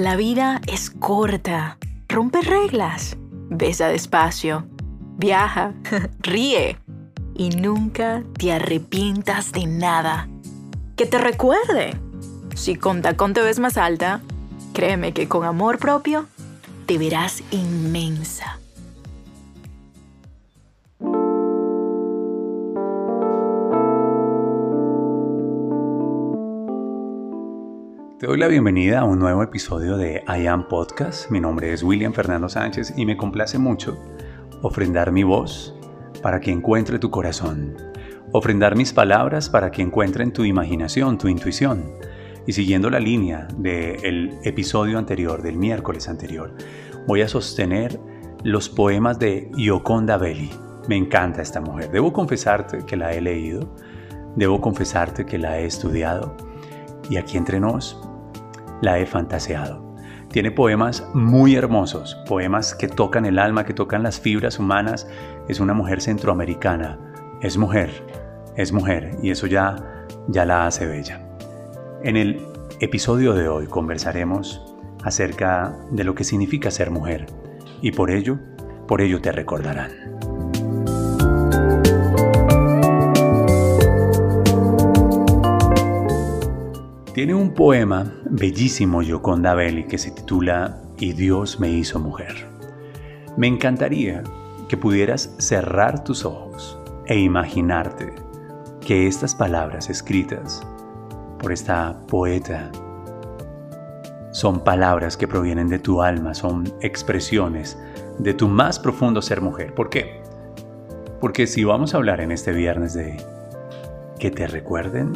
La 0.00 0.16
vida 0.16 0.62
es 0.66 0.88
corta. 0.88 1.76
Rompe 2.08 2.40
reglas. 2.40 3.18
Besa 3.50 3.88
despacio. 3.88 4.66
Viaja. 5.18 5.74
Ríe. 6.20 6.78
Y 7.34 7.50
nunca 7.50 8.22
te 8.38 8.50
arrepientas 8.50 9.52
de 9.52 9.66
nada. 9.66 10.26
Que 10.96 11.04
te 11.04 11.18
recuerde. 11.18 12.00
Si 12.54 12.76
con 12.76 13.02
tacón 13.02 13.34
ves 13.34 13.58
más 13.58 13.76
alta, 13.76 14.22
créeme 14.72 15.12
que 15.12 15.28
con 15.28 15.44
amor 15.44 15.76
propio 15.78 16.26
te 16.86 16.96
verás 16.96 17.42
inmensa. 17.50 18.59
Te 28.20 28.26
doy 28.26 28.36
la 28.36 28.48
bienvenida 28.48 29.00
a 29.00 29.04
un 29.04 29.18
nuevo 29.18 29.42
episodio 29.42 29.96
de 29.96 30.22
I 30.28 30.46
Am 30.46 30.68
Podcast. 30.68 31.30
Mi 31.30 31.40
nombre 31.40 31.72
es 31.72 31.82
William 31.82 32.12
Fernando 32.12 32.50
Sánchez 32.50 32.92
y 32.94 33.06
me 33.06 33.16
complace 33.16 33.56
mucho 33.56 33.96
ofrendar 34.60 35.10
mi 35.10 35.22
voz 35.22 35.74
para 36.20 36.38
que 36.38 36.50
encuentre 36.50 36.98
tu 36.98 37.10
corazón, 37.10 37.78
ofrendar 38.32 38.76
mis 38.76 38.92
palabras 38.92 39.48
para 39.48 39.70
que 39.70 39.80
encuentren 39.80 40.34
tu 40.34 40.44
imaginación, 40.44 41.16
tu 41.16 41.28
intuición. 41.28 41.94
Y 42.46 42.52
siguiendo 42.52 42.90
la 42.90 43.00
línea 43.00 43.48
del 43.56 44.38
episodio 44.44 44.98
anterior, 44.98 45.40
del 45.40 45.56
miércoles 45.56 46.06
anterior, 46.06 46.54
voy 47.06 47.22
a 47.22 47.28
sostener 47.28 47.98
los 48.44 48.68
poemas 48.68 49.18
de 49.18 49.50
Yoconda 49.56 50.18
Belli. 50.18 50.50
Me 50.88 50.96
encanta 50.96 51.40
esta 51.40 51.62
mujer. 51.62 51.90
Debo 51.90 52.12
confesarte 52.12 52.84
que 52.84 52.98
la 52.98 53.14
he 53.14 53.22
leído, 53.22 53.74
debo 54.36 54.60
confesarte 54.60 55.24
que 55.24 55.38
la 55.38 55.58
he 55.58 55.64
estudiado. 55.64 56.36
Y 57.08 57.16
aquí 57.16 57.38
entre 57.38 57.58
nos, 57.58 57.98
la 58.80 58.98
he 58.98 59.06
fantaseado. 59.06 59.90
Tiene 60.30 60.52
poemas 60.52 61.08
muy 61.12 61.56
hermosos, 61.56 62.16
poemas 62.26 62.74
que 62.74 62.86
tocan 62.86 63.26
el 63.26 63.38
alma, 63.38 63.64
que 63.64 63.74
tocan 63.74 64.02
las 64.02 64.20
fibras 64.20 64.58
humanas. 64.58 65.08
Es 65.48 65.58
una 65.58 65.74
mujer 65.74 66.00
centroamericana, 66.00 66.98
es 67.42 67.58
mujer, 67.58 67.90
es 68.56 68.72
mujer 68.72 69.16
y 69.22 69.30
eso 69.30 69.46
ya, 69.46 69.76
ya 70.28 70.44
la 70.44 70.66
hace 70.66 70.86
bella. 70.86 71.20
En 72.04 72.16
el 72.16 72.40
episodio 72.78 73.34
de 73.34 73.48
hoy 73.48 73.66
conversaremos 73.66 74.64
acerca 75.02 75.76
de 75.90 76.04
lo 76.04 76.14
que 76.14 76.24
significa 76.24 76.70
ser 76.70 76.90
mujer 76.90 77.26
y 77.82 77.92
por 77.92 78.10
ello, 78.10 78.38
por 78.86 79.00
ello 79.00 79.20
te 79.20 79.32
recordarán. 79.32 79.90
Tiene 87.20 87.34
un 87.34 87.52
poema 87.52 88.14
bellísimo 88.30 89.02
Yoconda 89.02 89.52
Belli 89.52 89.84
que 89.84 89.98
se 89.98 90.10
titula 90.10 90.80
Y 90.96 91.12
Dios 91.12 91.60
me 91.60 91.68
hizo 91.68 92.00
mujer. 92.00 92.48
Me 93.36 93.46
encantaría 93.46 94.24
que 94.70 94.78
pudieras 94.78 95.34
cerrar 95.36 96.02
tus 96.02 96.24
ojos 96.24 96.78
e 97.04 97.18
imaginarte 97.18 98.14
que 98.80 99.06
estas 99.06 99.34
palabras 99.34 99.90
escritas 99.90 100.66
por 101.38 101.52
esta 101.52 102.00
poeta 102.06 102.72
son 104.32 104.64
palabras 104.64 105.18
que 105.18 105.28
provienen 105.28 105.68
de 105.68 105.78
tu 105.78 106.00
alma, 106.00 106.32
son 106.32 106.72
expresiones 106.80 107.78
de 108.18 108.32
tu 108.32 108.48
más 108.48 108.78
profundo 108.78 109.20
ser 109.20 109.42
mujer. 109.42 109.74
¿Por 109.74 109.90
qué? 109.90 110.22
Porque 111.20 111.46
si 111.46 111.64
vamos 111.64 111.92
a 111.92 111.98
hablar 111.98 112.22
en 112.22 112.32
este 112.32 112.52
viernes 112.52 112.94
de 112.94 113.18
que 114.18 114.30
te 114.30 114.46
recuerden, 114.46 115.12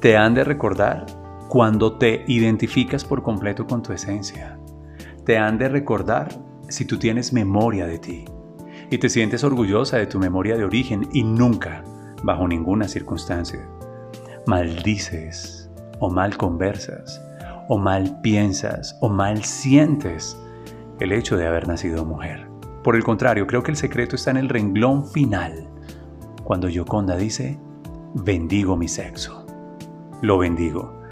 te 0.00 0.16
han 0.16 0.34
de 0.34 0.44
recordar 0.44 1.06
cuando 1.48 1.94
te 1.94 2.24
identificas 2.28 3.04
por 3.04 3.22
completo 3.22 3.66
con 3.66 3.82
tu 3.82 3.92
esencia. 3.92 4.58
Te 5.24 5.38
han 5.38 5.58
de 5.58 5.68
recordar 5.68 6.28
si 6.68 6.84
tú 6.84 6.98
tienes 6.98 7.32
memoria 7.32 7.86
de 7.86 7.98
ti 7.98 8.24
y 8.90 8.98
te 8.98 9.08
sientes 9.08 9.42
orgullosa 9.42 9.96
de 9.96 10.06
tu 10.06 10.20
memoria 10.20 10.56
de 10.56 10.64
origen 10.64 11.08
y 11.12 11.24
nunca, 11.24 11.82
bajo 12.22 12.46
ninguna 12.46 12.86
circunstancia, 12.86 13.68
maldices 14.46 15.68
o 15.98 16.10
mal 16.10 16.36
conversas 16.36 17.20
o 17.68 17.76
mal 17.76 18.20
piensas 18.22 18.96
o 19.00 19.08
mal 19.08 19.42
sientes 19.42 20.40
el 21.00 21.12
hecho 21.12 21.36
de 21.36 21.46
haber 21.46 21.66
nacido 21.66 22.04
mujer. 22.04 22.46
Por 22.84 22.94
el 22.94 23.02
contrario, 23.02 23.48
creo 23.48 23.64
que 23.64 23.72
el 23.72 23.76
secreto 23.76 24.14
está 24.14 24.30
en 24.30 24.36
el 24.36 24.48
renglón 24.48 25.06
final, 25.10 25.68
cuando 26.44 26.68
Yoconda 26.68 27.16
dice, 27.16 27.58
bendigo 28.14 28.76
mi 28.76 28.86
sexo 28.88 29.47
lo 30.22 30.38
bendigo. 30.38 31.02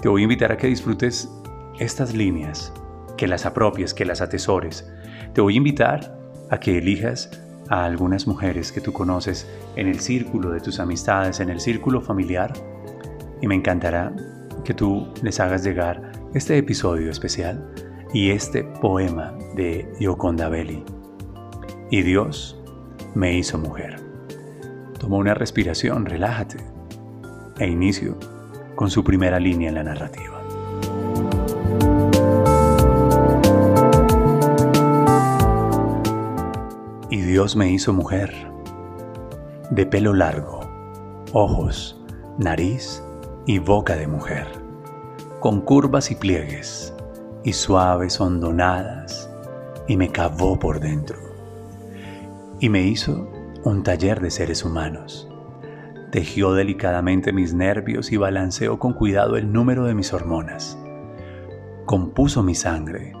Te 0.00 0.08
voy 0.08 0.22
a 0.22 0.24
invitar 0.24 0.52
a 0.52 0.56
que 0.56 0.66
disfrutes 0.66 1.30
estas 1.78 2.14
líneas, 2.14 2.72
que 3.16 3.26
las 3.26 3.46
apropies, 3.46 3.94
que 3.94 4.04
las 4.04 4.20
atesores. 4.20 4.90
Te 5.32 5.40
voy 5.40 5.54
a 5.54 5.56
invitar 5.58 6.18
a 6.50 6.58
que 6.60 6.78
elijas 6.78 7.30
a 7.68 7.84
algunas 7.84 8.26
mujeres 8.26 8.72
que 8.72 8.80
tú 8.80 8.92
conoces 8.92 9.48
en 9.74 9.88
el 9.88 10.00
círculo 10.00 10.50
de 10.50 10.60
tus 10.60 10.78
amistades, 10.80 11.40
en 11.40 11.50
el 11.50 11.60
círculo 11.60 12.00
familiar, 12.00 12.52
y 13.40 13.46
me 13.46 13.54
encantará 13.54 14.14
que 14.64 14.74
tú 14.74 15.08
les 15.22 15.40
hagas 15.40 15.64
llegar 15.64 16.12
este 16.34 16.56
episodio 16.56 17.10
especial 17.10 17.72
y 18.12 18.30
este 18.30 18.64
poema 18.64 19.36
de 19.54 19.92
Yoconda 20.00 20.48
Belli. 20.48 20.84
Y 21.90 22.02
Dios 22.02 22.60
me 23.14 23.36
hizo 23.36 23.58
mujer. 23.58 24.00
Toma 24.98 25.16
una 25.16 25.34
respiración, 25.34 26.06
relájate 26.06 26.58
e 27.58 27.68
inicio 27.68 28.18
con 28.76 28.90
su 28.90 29.02
primera 29.02 29.40
línea 29.40 29.70
en 29.70 29.74
la 29.74 29.82
narrativa. 29.82 30.40
Y 37.10 37.20
Dios 37.22 37.56
me 37.56 37.70
hizo 37.70 37.92
mujer, 37.92 38.32
de 39.70 39.86
pelo 39.86 40.12
largo, 40.12 40.60
ojos, 41.32 42.00
nariz 42.38 43.02
y 43.46 43.58
boca 43.58 43.96
de 43.96 44.06
mujer, 44.06 44.46
con 45.40 45.62
curvas 45.62 46.10
y 46.10 46.14
pliegues, 46.14 46.94
y 47.42 47.52
suaves 47.54 48.20
hondonadas, 48.20 49.30
y 49.88 49.96
me 49.96 50.10
cavó 50.10 50.58
por 50.58 50.80
dentro. 50.80 51.18
Y 52.60 52.68
me 52.68 52.82
hizo 52.82 53.28
un 53.64 53.82
taller 53.82 54.20
de 54.20 54.30
seres 54.30 54.64
humanos 54.64 55.28
Tejió 56.16 56.54
delicadamente 56.54 57.30
mis 57.30 57.52
nervios 57.52 58.10
y 58.10 58.16
balanceó 58.16 58.78
con 58.78 58.94
cuidado 58.94 59.36
el 59.36 59.52
número 59.52 59.84
de 59.84 59.92
mis 59.92 60.14
hormonas. 60.14 60.78
Compuso 61.84 62.42
mi 62.42 62.54
sangre 62.54 63.12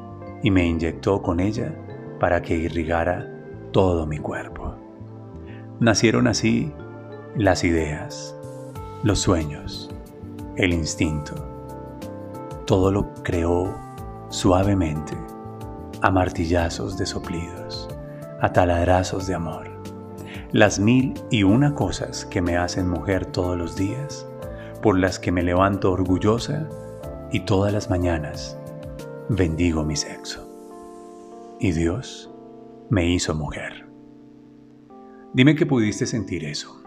y 0.42 0.50
me 0.50 0.64
inyectó 0.64 1.20
con 1.20 1.38
ella 1.38 1.74
para 2.18 2.40
que 2.40 2.56
irrigara 2.56 3.30
todo 3.70 4.06
mi 4.06 4.16
cuerpo. 4.16 4.76
Nacieron 5.78 6.26
así 6.26 6.72
las 7.36 7.64
ideas, 7.64 8.34
los 9.02 9.18
sueños, 9.18 9.94
el 10.56 10.72
instinto. 10.72 11.34
Todo 12.64 12.90
lo 12.90 13.12
creó 13.22 13.74
suavemente, 14.30 15.12
a 16.00 16.10
martillazos 16.10 16.96
de 16.96 17.04
soplidos, 17.04 17.90
a 18.40 18.54
taladrazos 18.54 19.26
de 19.26 19.34
amor 19.34 19.75
las 20.52 20.78
mil 20.78 21.14
y 21.30 21.42
una 21.42 21.74
cosas 21.74 22.24
que 22.24 22.42
me 22.42 22.56
hacen 22.56 22.88
mujer 22.88 23.26
todos 23.26 23.56
los 23.56 23.76
días, 23.76 24.26
por 24.82 24.98
las 24.98 25.18
que 25.18 25.32
me 25.32 25.42
levanto 25.42 25.92
orgullosa 25.92 26.68
y 27.32 27.40
todas 27.40 27.72
las 27.72 27.90
mañanas 27.90 28.58
bendigo 29.28 29.84
mi 29.84 29.96
sexo. 29.96 30.46
Y 31.58 31.72
Dios 31.72 32.30
me 32.90 33.08
hizo 33.08 33.34
mujer. 33.34 33.86
Dime 35.32 35.54
que 35.54 35.66
pudiste 35.66 36.06
sentir 36.06 36.44
eso. 36.44 36.82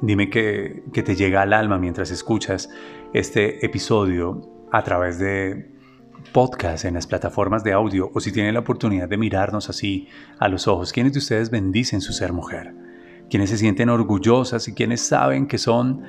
Dime 0.00 0.30
que, 0.30 0.84
que 0.92 1.02
te 1.02 1.14
llega 1.14 1.42
al 1.42 1.52
alma 1.52 1.78
mientras 1.78 2.10
escuchas 2.10 2.70
este 3.12 3.64
episodio 3.64 4.42
a 4.72 4.82
través 4.82 5.18
de 5.18 5.75
podcast 6.32 6.84
en 6.84 6.94
las 6.94 7.06
plataformas 7.06 7.64
de 7.64 7.72
audio 7.72 8.10
o 8.14 8.20
si 8.20 8.32
tienen 8.32 8.54
la 8.54 8.60
oportunidad 8.60 9.08
de 9.08 9.16
mirarnos 9.16 9.68
así 9.70 10.08
a 10.38 10.48
los 10.48 10.68
ojos. 10.68 10.92
¿Quiénes 10.92 11.12
de 11.12 11.18
ustedes 11.18 11.50
bendicen 11.50 12.00
su 12.00 12.12
ser 12.12 12.32
mujer? 12.32 12.74
quienes 13.28 13.50
se 13.50 13.58
sienten 13.58 13.88
orgullosas 13.88 14.68
y 14.68 14.74
quienes 14.74 15.00
saben 15.00 15.46
que 15.46 15.58
son 15.58 16.02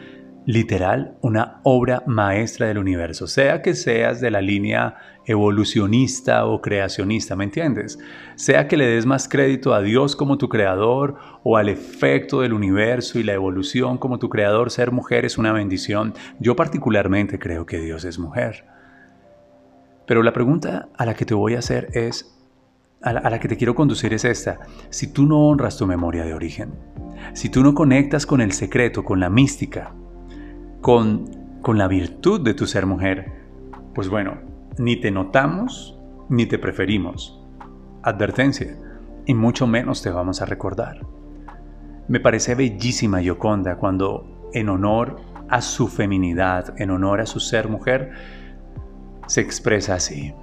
literal 0.46 1.18
una 1.22 1.60
obra 1.64 2.04
maestra 2.08 2.68
del 2.68 2.78
universo, 2.78 3.28
sea 3.28 3.62
que 3.62 3.74
seas 3.74 4.22
de 4.22 4.32
la 4.32 4.40
línea 4.40 4.96
evolucionista 5.26 6.46
o 6.46 6.62
creacionista, 6.62 7.36
¿me 7.36 7.44
entiendes? 7.44 8.00
Sea 8.36 8.70
que 8.70 8.78
le 8.78 8.88
des 8.88 9.06
más 9.06 9.28
crédito 9.28 9.74
a 9.74 9.82
Dios 9.82 10.16
como 10.16 10.38
tu 10.38 10.48
creador 10.48 11.18
o 11.44 11.58
al 11.58 11.68
efecto 11.68 12.40
del 12.40 12.54
universo 12.54 13.20
y 13.20 13.24
la 13.24 13.34
evolución 13.34 13.98
como 13.98 14.20
tu 14.20 14.30
creador, 14.30 14.72
ser 14.72 14.94
mujer 14.94 15.26
es 15.26 15.38
una 15.38 15.52
bendición. 15.52 16.14
Yo 16.40 16.56
particularmente 16.56 17.40
creo 17.40 17.66
que 17.66 17.80
Dios 17.80 18.06
es 18.06 18.18
mujer. 18.18 18.77
Pero 20.08 20.24
la 20.24 20.34
pregunta 20.34 20.90
a 20.98 21.06
la 21.06 21.14
que 21.14 21.26
te 21.26 21.34
voy 21.34 21.56
a 21.56 21.60
hacer 21.60 21.90
es, 21.94 22.34
a 23.02 23.14
la, 23.14 23.40
que 23.40 23.48
te 23.48 23.58
quiero 23.58 23.76
conducir 23.76 24.14
es 24.14 24.26
esta. 24.26 24.58
Si 24.90 25.12
tú 25.12 25.28
no 25.28 25.48
honras 25.48 25.78
tu 25.78 25.86
memoria 25.86 26.24
de 26.24 26.34
origen, 26.34 26.74
si 27.34 27.50
tú 27.50 27.62
no 27.62 27.74
conectas 27.74 28.26
con 28.26 28.42
el 28.42 28.54
secreto, 28.54 29.04
con 29.04 29.20
la 29.20 29.30
mística, 29.30 29.94
con, 30.82 31.60
con 31.62 31.78
la 31.78 31.88
virtud 31.88 32.42
de 32.42 32.54
tu 32.54 32.66
ser 32.66 32.86
mujer, 32.86 33.32
pues 33.94 34.08
bueno, 34.08 34.40
ni 34.78 34.96
te 34.96 35.12
notamos 35.12 36.00
ni 36.30 36.46
te 36.46 36.58
preferimos. 36.58 37.40
Advertencia, 38.02 38.78
y 39.26 39.34
mucho 39.34 39.68
menos 39.68 40.02
te 40.02 40.10
vamos 40.10 40.42
a 40.42 40.46
recordar. 40.46 41.06
Me 42.08 42.22
parece 42.22 42.56
bellísima 42.56 43.22
Yoconda 43.22 43.76
cuando, 43.76 44.50
en 44.54 44.70
honor 44.70 45.20
a 45.50 45.62
su 45.62 45.90
feminidad, 45.90 46.74
en 46.80 46.92
honor 46.92 47.20
a 47.20 47.26
su 47.26 47.42
ser 47.42 47.68
mujer, 47.68 48.12
se 49.28 49.42
expresa 49.42 49.96
así. 49.96 50.34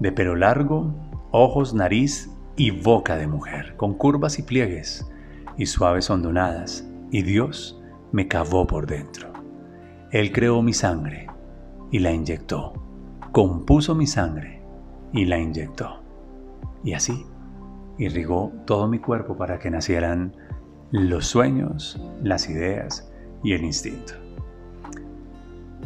De 0.00 0.12
pelo 0.12 0.34
largo, 0.34 0.94
ojos, 1.30 1.74
nariz 1.74 2.30
y 2.56 2.70
boca 2.70 3.16
de 3.16 3.26
mujer, 3.26 3.76
con 3.76 3.94
curvas 3.94 4.38
y 4.38 4.42
pliegues 4.42 5.10
y 5.56 5.66
suaves 5.66 6.10
hondonadas, 6.10 6.88
y 7.10 7.22
Dios 7.22 7.80
me 8.12 8.28
cavó 8.28 8.66
por 8.66 8.86
dentro. 8.86 9.32
Él 10.10 10.32
creó 10.32 10.62
mi 10.62 10.72
sangre 10.72 11.28
y 11.90 11.98
la 11.98 12.12
inyectó, 12.12 12.72
compuso 13.32 13.94
mi 13.94 14.06
sangre 14.06 14.62
y 15.12 15.24
la 15.24 15.38
inyectó. 15.38 16.00
Y 16.82 16.94
así 16.94 17.24
irrigó 17.98 18.52
todo 18.66 18.88
mi 18.88 18.98
cuerpo 18.98 19.36
para 19.36 19.58
que 19.58 19.70
nacieran 19.70 20.34
los 20.90 21.26
sueños, 21.26 22.00
las 22.22 22.48
ideas 22.48 23.10
y 23.42 23.52
el 23.52 23.64
instinto. 23.64 24.25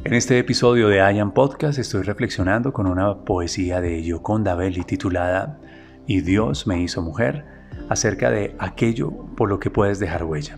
En 0.03 0.15
este 0.15 0.39
episodio 0.39 0.89
de 0.89 1.03
Ayan 1.03 1.33
Podcast 1.33 1.79
estoy 1.79 2.01
reflexionando 2.03 2.73
con 2.73 2.87
una 2.87 3.19
poesía 3.19 3.83
de 3.83 4.03
Yoconda 4.03 4.55
Belli 4.55 4.83
titulada 4.83 5.61
Y 6.07 6.23
Dios 6.23 6.67
me 6.67 6.81
hizo 6.81 7.03
mujer 7.03 7.45
acerca 7.91 8.31
de 8.31 8.57
aquello 8.59 9.11
por 9.37 9.51
lo 9.51 9.61
que 9.61 9.69
puedes 9.69 9.99
dejar 9.99 10.25
huella. 10.25 10.57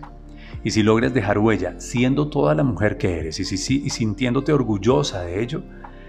Y 0.63 0.71
si 0.71 0.85
logras 0.85 1.13
dejar 1.13 1.39
huella 1.39 1.81
siendo 1.81 2.31
toda 2.31 2.55
la 2.55 2.63
mujer 2.63 2.99
que 2.99 3.19
eres 3.19 3.41
y, 3.41 3.45
si, 3.45 3.83
y 3.85 3.91
sintiéndote 3.91 4.53
orgullosa 4.53 5.23
de 5.23 5.43
ello, 5.43 5.65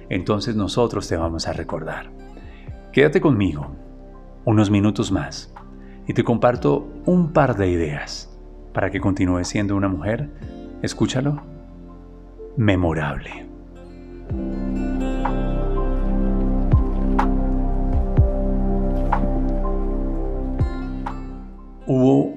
entonces 0.10 0.56
nosotros 0.56 1.08
te 1.08 1.18
vamos 1.18 1.48
a 1.48 1.54
recordar. 1.54 2.12
Quédate 2.92 3.20
conmigo 3.20 3.76
unos 4.46 4.70
minutos 4.70 5.12
más 5.12 5.52
y 6.08 6.14
te 6.14 6.24
comparto 6.24 6.88
un 7.08 7.34
par 7.34 7.58
de 7.58 7.68
ideas 7.72 8.30
para 8.76 8.92
que 8.92 9.02
continúes 9.02 9.48
siendo 9.48 9.76
una 9.76 9.88
mujer, 9.88 10.30
escúchalo, 10.84 11.53
memorable. 12.58 13.46
Hubo 21.86 22.36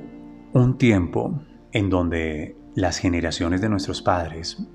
un 0.53 0.79
tiempo 0.79 1.41
en 1.73 1.91
donde 1.91 2.57
las 2.75 2.99
generaciones 2.99 3.61
de 3.61 3.69
nuestros 3.69 4.03
padres, 4.03 4.67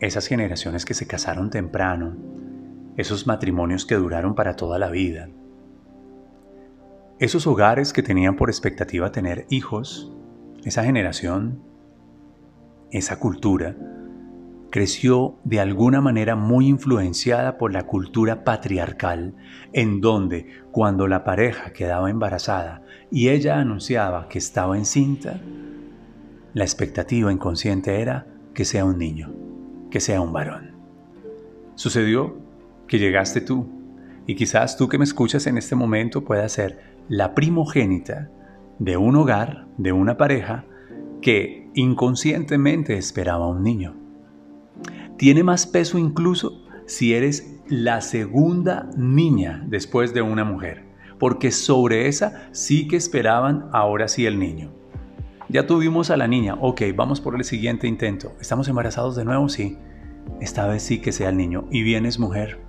esas 0.00 0.26
generaciones 0.26 0.84
que 0.84 0.94
se 0.94 1.06
casaron 1.06 1.50
temprano, 1.50 2.16
esos 2.96 3.26
matrimonios 3.26 3.86
que 3.86 3.94
duraron 3.94 4.34
para 4.34 4.56
toda 4.56 4.78
la 4.78 4.90
vida, 4.90 5.28
esos 7.18 7.46
hogares 7.46 7.92
que 7.92 8.02
tenían 8.02 8.36
por 8.36 8.48
expectativa 8.48 9.12
tener 9.12 9.46
hijos, 9.50 10.12
esa 10.64 10.84
generación, 10.84 11.62
esa 12.90 13.18
cultura, 13.18 13.76
creció 14.70 15.36
de 15.44 15.60
alguna 15.60 16.00
manera 16.00 16.36
muy 16.36 16.66
influenciada 16.68 17.58
por 17.58 17.72
la 17.72 17.86
cultura 17.86 18.44
patriarcal, 18.44 19.34
en 19.72 20.00
donde 20.00 20.46
cuando 20.70 21.06
la 21.06 21.24
pareja 21.24 21.72
quedaba 21.72 22.10
embarazada 22.10 22.82
y 23.10 23.28
ella 23.28 23.58
anunciaba 23.58 24.28
que 24.28 24.38
estaba 24.38 24.76
encinta, 24.76 25.40
la 26.54 26.64
expectativa 26.64 27.32
inconsciente 27.32 28.00
era 28.00 28.26
que 28.54 28.64
sea 28.64 28.84
un 28.84 28.98
niño, 28.98 29.32
que 29.90 30.00
sea 30.00 30.20
un 30.20 30.32
varón. 30.32 30.72
Sucedió 31.74 32.36
que 32.86 32.98
llegaste 32.98 33.40
tú, 33.40 33.68
y 34.26 34.34
quizás 34.34 34.76
tú 34.76 34.88
que 34.88 34.98
me 34.98 35.04
escuchas 35.04 35.46
en 35.46 35.56
este 35.56 35.74
momento 35.74 36.24
pueda 36.24 36.48
ser 36.48 36.98
la 37.08 37.34
primogénita 37.34 38.28
de 38.78 38.96
un 38.96 39.16
hogar, 39.16 39.66
de 39.78 39.92
una 39.92 40.18
pareja, 40.18 40.64
que 41.22 41.70
inconscientemente 41.74 42.98
esperaba 42.98 43.48
un 43.48 43.62
niño. 43.62 44.07
Tiene 45.18 45.42
más 45.42 45.66
peso 45.66 45.98
incluso 45.98 46.62
si 46.86 47.12
eres 47.12 47.60
la 47.66 48.00
segunda 48.00 48.88
niña 48.96 49.64
después 49.66 50.14
de 50.14 50.22
una 50.22 50.44
mujer, 50.44 50.84
porque 51.18 51.50
sobre 51.50 52.06
esa 52.06 52.48
sí 52.52 52.86
que 52.86 52.96
esperaban 52.96 53.68
ahora 53.72 54.06
sí 54.06 54.26
el 54.26 54.38
niño. 54.38 54.70
Ya 55.48 55.66
tuvimos 55.66 56.10
a 56.10 56.16
la 56.16 56.28
niña, 56.28 56.54
ok, 56.54 56.82
vamos 56.94 57.20
por 57.20 57.34
el 57.34 57.42
siguiente 57.42 57.88
intento. 57.88 58.32
¿Estamos 58.40 58.68
embarazados 58.68 59.16
de 59.16 59.24
nuevo? 59.24 59.48
Sí. 59.48 59.76
Esta 60.40 60.68
vez 60.68 60.84
sí 60.84 61.00
que 61.00 61.10
sea 61.10 61.30
el 61.30 61.36
niño. 61.36 61.66
Y 61.72 61.82
vienes 61.82 62.20
mujer. 62.20 62.60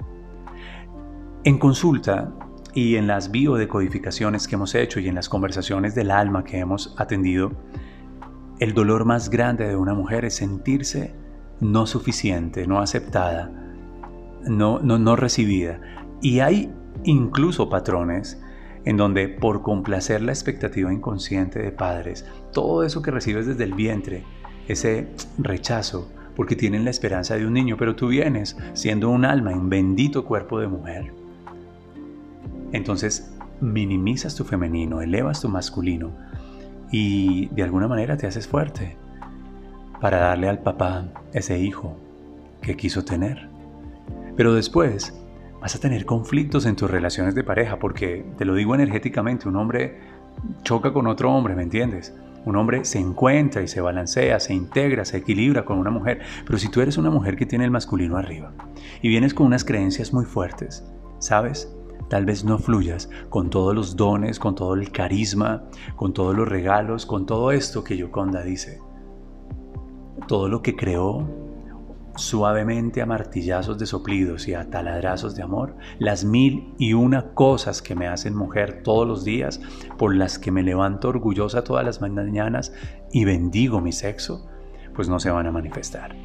En 1.43 1.59
consulta 1.59 2.33
y 2.73 2.95
en 2.95 3.05
las 3.05 3.29
biodecodificaciones 3.29 4.47
que 4.47 4.55
hemos 4.55 4.73
hecho 4.73 4.99
y 4.99 5.07
en 5.07 5.15
las 5.15 5.29
conversaciones 5.29 5.93
del 5.93 6.09
alma 6.09 6.43
que 6.43 6.57
hemos 6.57 6.95
atendido, 6.97 7.51
el 8.59 8.73
dolor 8.73 9.05
más 9.05 9.29
grande 9.29 9.67
de 9.67 9.75
una 9.75 9.93
mujer 9.93 10.25
es 10.25 10.37
sentirse 10.37 11.13
no 11.61 11.85
suficiente, 11.85 12.67
no 12.67 12.79
aceptada, 12.79 13.51
no, 14.47 14.79
no, 14.79 14.97
no 14.97 15.15
recibida. 15.15 15.79
Y 16.21 16.39
hay 16.39 16.71
incluso 17.03 17.69
patrones 17.69 18.41
en 18.85 18.97
donde 18.97 19.27
por 19.27 19.61
complacer 19.61 20.21
la 20.21 20.31
expectativa 20.31 20.91
inconsciente 20.93 21.59
de 21.59 21.71
padres, 21.71 22.25
todo 22.53 22.83
eso 22.83 23.01
que 23.01 23.11
recibes 23.11 23.45
desde 23.45 23.63
el 23.65 23.73
vientre, 23.73 24.23
ese 24.67 25.09
rechazo, 25.37 26.09
porque 26.35 26.55
tienen 26.55 26.85
la 26.85 26.91
esperanza 26.91 27.35
de 27.35 27.45
un 27.45 27.53
niño, 27.53 27.75
pero 27.77 27.95
tú 27.95 28.07
vienes 28.07 28.57
siendo 28.73 29.09
un 29.09 29.25
alma 29.25 29.51
en 29.51 29.69
bendito 29.69 30.23
cuerpo 30.23 30.59
de 30.59 30.67
mujer. 30.67 31.13
Entonces 32.71 33.35
minimizas 33.59 34.35
tu 34.35 34.45
femenino, 34.45 35.01
elevas 35.01 35.41
tu 35.41 35.49
masculino 35.49 36.11
y 36.91 37.47
de 37.47 37.63
alguna 37.63 37.87
manera 37.87 38.15
te 38.15 38.25
haces 38.25 38.47
fuerte 38.47 38.97
para 40.01 40.19
darle 40.19 40.49
al 40.49 40.59
papá 40.59 41.05
ese 41.33 41.59
hijo 41.59 41.97
que 42.61 42.75
quiso 42.75 43.03
tener. 43.03 43.49
Pero 44.35 44.53
después 44.53 45.13
vas 45.61 45.75
a 45.75 45.79
tener 45.79 46.05
conflictos 46.05 46.65
en 46.65 46.75
tus 46.75 46.89
relaciones 46.89 47.35
de 47.35 47.43
pareja, 47.43 47.77
porque 47.79 48.25
te 48.37 48.45
lo 48.45 48.55
digo 48.55 48.75
energéticamente, 48.75 49.47
un 49.47 49.57
hombre 49.57 49.99
choca 50.63 50.93
con 50.93 51.07
otro 51.07 51.33
hombre, 51.33 51.55
¿me 51.55 51.63
entiendes? 51.63 52.13
Un 52.45 52.55
hombre 52.55 52.85
se 52.85 52.99
encuentra 52.99 53.61
y 53.61 53.67
se 53.67 53.81
balancea, 53.81 54.39
se 54.39 54.53
integra, 54.53 55.03
se 55.03 55.17
equilibra 55.17 55.65
con 55.65 55.77
una 55.77 55.91
mujer, 55.91 56.21
pero 56.45 56.57
si 56.57 56.69
tú 56.69 56.79
eres 56.79 56.97
una 56.97 57.09
mujer 57.09 57.35
que 57.35 57.45
tiene 57.45 57.65
el 57.65 57.71
masculino 57.71 58.17
arriba 58.17 58.53
y 59.01 59.09
vienes 59.09 59.33
con 59.33 59.47
unas 59.47 59.65
creencias 59.65 60.13
muy 60.13 60.23
fuertes, 60.23 60.85
¿sabes? 61.19 61.75
Tal 62.09 62.25
vez 62.25 62.43
no 62.43 62.57
fluyas 62.57 63.09
con 63.29 63.49
todos 63.49 63.75
los 63.75 63.95
dones, 63.95 64.39
con 64.39 64.55
todo 64.55 64.73
el 64.73 64.91
carisma, 64.91 65.63
con 65.95 66.13
todos 66.13 66.35
los 66.35 66.47
regalos, 66.47 67.05
con 67.05 67.25
todo 67.25 67.51
esto 67.51 67.83
que 67.83 67.97
Yoconda 67.97 68.41
dice. 68.41 68.79
Todo 70.27 70.47
lo 70.47 70.61
que 70.61 70.75
creó 70.75 71.27
suavemente 72.15 73.01
a 73.01 73.05
martillazos 73.05 73.77
de 73.79 73.85
soplidos 73.85 74.47
y 74.47 74.53
a 74.53 74.69
taladrazos 74.69 75.35
de 75.35 75.43
amor, 75.43 75.75
las 75.99 76.25
mil 76.25 76.73
y 76.77 76.93
una 76.93 77.33
cosas 77.33 77.81
que 77.81 77.95
me 77.95 78.07
hacen 78.07 78.35
mujer 78.35 78.81
todos 78.83 79.07
los 79.07 79.23
días, 79.23 79.61
por 79.97 80.15
las 80.15 80.37
que 80.37 80.51
me 80.51 80.63
levanto 80.63 81.09
orgullosa 81.09 81.63
todas 81.63 81.85
las 81.85 82.01
mañanas 82.01 82.73
y 83.11 83.25
bendigo 83.25 83.81
mi 83.81 83.91
sexo, 83.91 84.47
pues 84.93 85.07
no 85.07 85.19
se 85.19 85.31
van 85.31 85.47
a 85.47 85.51
manifestar. 85.51 86.15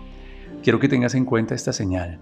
Quiero 0.62 0.80
que 0.80 0.88
tengas 0.88 1.14
en 1.14 1.24
cuenta 1.24 1.54
esta 1.54 1.72
señal. 1.72 2.20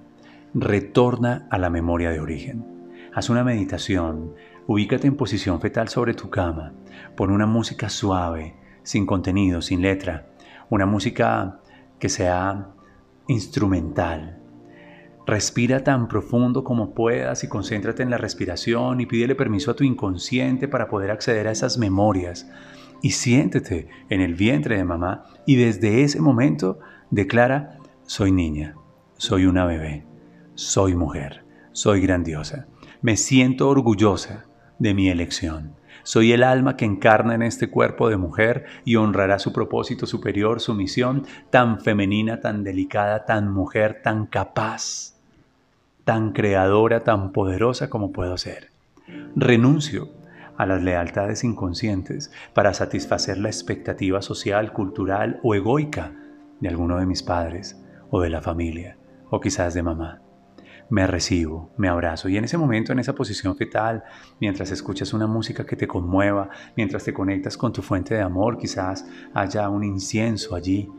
Retorna 0.55 1.47
a 1.51 1.59
la 1.59 1.71
memoria 1.71 2.11
de 2.11 2.21
origen. 2.21 2.67
Haz 3.15 3.31
una 3.31 3.45
meditación, 3.45 4.35
ubícate 4.67 5.07
en 5.07 5.17
posición 5.17 5.61
fetal 5.61 5.89
sobre 5.89 6.15
tu 6.15 6.29
cama, 6.29 6.73
pon 7.17 7.31
una 7.31 7.47
música 7.47 7.89
suave, 7.89 8.57
sin 8.83 9.07
contenido, 9.07 9.63
sin 9.63 9.81
letra, 9.81 10.27
una 10.71 10.87
música 10.87 11.62
que 12.03 12.09
sea 12.09 12.75
instrumental. 13.29 14.37
Respira 15.25 15.85
tan 15.85 16.09
profundo 16.09 16.65
como 16.65 16.95
puedas 16.95 17.45
y 17.45 17.49
concéntrate 17.49 18.03
en 18.03 18.11
la 18.11 18.19
respiración 18.19 19.01
y 19.01 19.07
pídele 19.07 19.37
permiso 19.37 19.71
a 19.71 19.77
tu 19.77 19.85
inconsciente 19.85 20.67
para 20.67 20.89
poder 20.89 21.13
acceder 21.13 21.47
a 21.47 21.53
esas 21.53 21.79
memorias. 21.79 22.51
Y 23.03 23.13
siéntete 23.13 23.87
en 24.09 24.21
el 24.21 24.35
vientre 24.35 24.77
de 24.77 24.83
mamá 24.83 25.27
y 25.47 25.55
desde 25.55 26.03
ese 26.03 26.21
momento 26.21 26.81
declara, 27.13 27.79
soy 28.05 28.33
niña, 28.33 28.75
soy 29.17 29.47
una 29.47 29.65
bebé, 29.65 30.05
soy 30.57 30.97
mujer, 30.97 31.45
soy 31.71 32.01
grandiosa. 32.01 32.67
Me 33.01 33.17
siento 33.17 33.69
orgullosa 33.69 34.47
de 34.81 34.93
mi 34.93 35.09
elección. 35.09 35.77
Soy 36.03 36.33
el 36.33 36.43
alma 36.43 36.77
que 36.77 36.85
encarna 36.85 37.35
en 37.35 37.43
este 37.43 37.71
cuerpo 37.71 38.09
de 38.09 38.17
mujer 38.17 38.67
y 38.85 38.97
honrará 38.97 39.39
su 39.39 39.53
propósito 39.53 40.07
superior, 40.07 40.61
su 40.61 40.75
misión 40.75 41.27
tan 41.51 41.81
femenina, 41.81 42.41
tan 42.41 42.65
delicada, 42.65 43.25
tan 43.25 43.53
mujer, 43.53 44.01
tan 44.03 44.27
capaz, 44.27 45.15
tan 46.05 46.33
creadora, 46.33 47.01
tan 47.01 47.33
poderosa 47.33 47.89
como 47.89 48.13
puedo 48.13 48.37
ser. 48.37 48.71
Renuncio 49.37 50.11
a 50.57 50.67
las 50.67 50.83
lealtades 50.83 51.45
inconscientes 51.45 52.33
para 52.55 52.75
satisfacer 52.75 53.39
la 53.39 53.49
expectativa 53.49 54.23
social, 54.23 54.73
cultural 54.73 55.41
o 55.43 55.55
egoica 55.55 56.13
de 56.61 56.69
alguno 56.69 56.99
de 56.99 57.07
mis 57.07 57.23
padres 57.23 57.81
o 58.11 58.21
de 58.21 58.31
la 58.31 58.43
familia 58.43 58.97
o 59.31 59.41
quizás 59.41 59.75
de 59.75 59.83
mamá. 59.83 60.21
Me 60.93 61.07
recibo, 61.07 61.73
me 61.79 61.89
abrazo. 61.89 62.29
Y 62.29 62.37
en 62.37 62.45
ese 62.45 62.59
momento, 62.59 62.93
en 62.93 62.99
esa 62.99 63.15
posición 63.15 63.57
fetal, 63.57 64.05
mientras 64.41 64.71
escuchas 64.71 65.15
una 65.15 65.27
música 65.27 65.65
que 65.65 65.75
te 65.75 65.89
conmueva, 65.89 66.51
mientras 66.77 67.03
te 67.03 67.15
conectas 67.15 67.57
con 67.57 67.73
tu 67.73 67.81
fuente 67.81 68.15
de 68.15 68.21
amor, 68.21 68.59
quizás 68.59 69.09
haya 69.33 69.71
un 69.71 69.85
incienso 69.85 70.55
allí, 70.55 70.91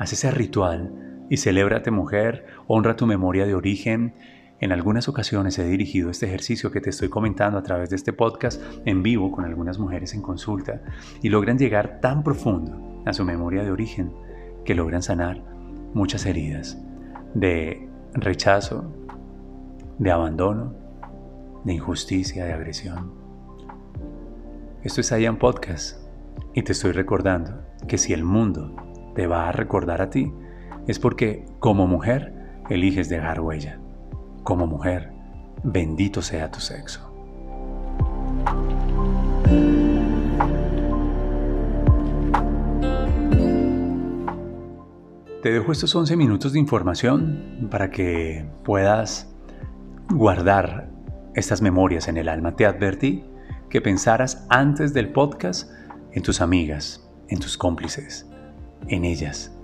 haz 0.00 0.12
ese 0.12 0.32
ritual 0.32 1.26
y 1.30 1.36
celébrate 1.36 1.92
mujer, 1.92 2.44
honra 2.66 2.96
tu 2.96 3.06
memoria 3.06 3.46
de 3.46 3.54
origen. 3.54 4.14
En 4.58 4.72
algunas 4.72 5.08
ocasiones 5.08 5.56
he 5.60 5.64
dirigido 5.64 6.10
este 6.10 6.26
ejercicio 6.26 6.72
que 6.72 6.80
te 6.80 6.90
estoy 6.90 7.08
comentando 7.08 7.56
a 7.56 7.62
través 7.62 7.88
de 7.90 7.96
este 7.96 8.12
podcast 8.12 8.60
en 8.84 9.04
vivo 9.04 9.30
con 9.30 9.44
algunas 9.44 9.78
mujeres 9.78 10.12
en 10.12 10.22
consulta 10.22 10.82
y 11.22 11.28
logran 11.28 11.56
llegar 11.56 12.00
tan 12.00 12.24
profundo 12.24 13.00
a 13.06 13.12
su 13.12 13.24
memoria 13.24 13.62
de 13.62 13.70
origen 13.70 14.12
que 14.64 14.74
logran 14.74 15.04
sanar 15.04 15.40
muchas 15.94 16.26
heridas 16.26 16.82
de 17.34 17.88
rechazo, 18.14 18.92
de 20.00 20.10
abandono, 20.10 20.72
de 21.62 21.74
injusticia, 21.74 22.46
de 22.46 22.54
agresión. 22.54 23.12
Esto 24.82 25.02
es 25.02 25.10
Ian 25.10 25.36
Podcast 25.36 25.98
y 26.54 26.62
te 26.62 26.72
estoy 26.72 26.92
recordando 26.92 27.60
que 27.86 27.98
si 27.98 28.14
el 28.14 28.24
mundo 28.24 28.74
te 29.14 29.26
va 29.26 29.46
a 29.46 29.52
recordar 29.52 30.00
a 30.00 30.08
ti, 30.08 30.32
es 30.86 30.98
porque 30.98 31.44
como 31.58 31.86
mujer 31.86 32.62
eliges 32.70 33.10
dejar 33.10 33.42
huella. 33.42 33.78
Como 34.42 34.66
mujer, 34.66 35.12
bendito 35.64 36.22
sea 36.22 36.50
tu 36.50 36.60
sexo. 36.60 37.06
Te 45.42 45.52
dejo 45.52 45.72
estos 45.72 45.94
11 45.94 46.16
minutos 46.16 46.54
de 46.54 46.58
información 46.58 47.68
para 47.70 47.90
que 47.90 48.48
puedas 48.64 49.30
guardar 50.10 50.88
estas 51.34 51.62
memorias 51.62 52.08
en 52.08 52.16
el 52.16 52.28
alma. 52.28 52.56
Te 52.56 52.66
advertí 52.66 53.24
que 53.68 53.80
pensaras 53.80 54.46
antes 54.48 54.92
del 54.92 55.12
podcast 55.12 55.70
en 56.12 56.22
tus 56.22 56.40
amigas, 56.40 57.08
en 57.28 57.38
tus 57.38 57.56
cómplices, 57.56 58.28
en 58.88 59.04
ellas, 59.04 59.56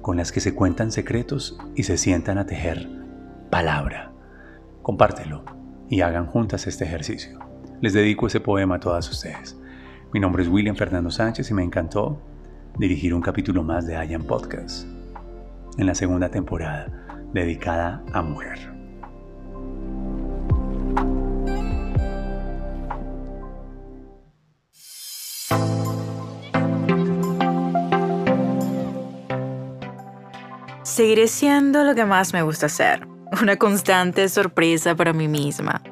con 0.00 0.16
las 0.16 0.30
que 0.30 0.40
se 0.40 0.54
cuentan 0.54 0.92
secretos 0.92 1.58
y 1.74 1.82
se 1.82 1.98
sientan 1.98 2.38
a 2.38 2.46
tejer 2.46 2.88
palabra. 3.50 4.12
Compártelo 4.82 5.44
y 5.88 6.00
hagan 6.02 6.26
juntas 6.26 6.66
este 6.66 6.84
ejercicio. 6.84 7.40
Les 7.80 7.92
dedico 7.92 8.26
ese 8.26 8.40
poema 8.40 8.76
a 8.76 8.80
todas 8.80 9.10
ustedes. 9.10 9.58
Mi 10.12 10.20
nombre 10.20 10.42
es 10.42 10.48
William 10.48 10.76
Fernando 10.76 11.10
Sánchez 11.10 11.50
y 11.50 11.54
me 11.54 11.64
encantó 11.64 12.22
dirigir 12.78 13.12
un 13.14 13.20
capítulo 13.20 13.62
más 13.62 13.86
de 13.86 13.96
Ayan 13.96 14.22
Podcast 14.22 14.86
en 15.76 15.86
la 15.86 15.94
segunda 15.94 16.30
temporada 16.30 16.86
dedicada 17.32 18.02
a 18.12 18.22
mujer. 18.22 18.77
Seguiré 30.88 31.28
siendo 31.28 31.84
lo 31.84 31.94
que 31.94 32.06
más 32.06 32.32
me 32.32 32.40
gusta 32.40 32.64
hacer, 32.64 33.06
una 33.42 33.56
constante 33.56 34.26
sorpresa 34.26 34.94
para 34.94 35.12
mí 35.12 35.28
misma. 35.28 35.82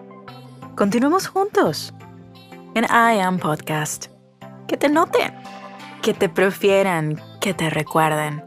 Continuemos 0.75 1.27
juntos 1.27 1.93
en 2.75 2.85
I 2.85 3.21
Am 3.21 3.39
Podcast. 3.39 4.07
Que 4.67 4.79
te 4.79 4.89
noten, 4.89 5.35
que 6.01 6.15
te 6.15 6.31
prefieran, 6.31 7.21
que 7.43 7.53
te 7.53 7.69
recuerden. 7.69 8.43